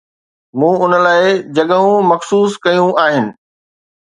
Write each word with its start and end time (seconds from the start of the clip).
مون 0.59 0.75
ان 0.85 0.93
لاءِ 1.05 1.25
جڳھون 1.55 1.97
مخصوص 2.11 2.51
ڪيون 2.63 2.91
آھن. 3.05 3.25